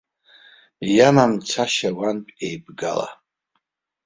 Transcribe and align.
Иамам 0.95 1.31
цашьа 1.47 1.89
уантә 1.97 2.31
еибгала. 2.45 3.07